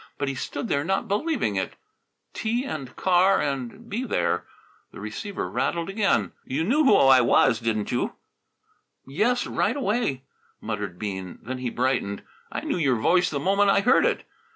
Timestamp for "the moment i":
13.29-13.81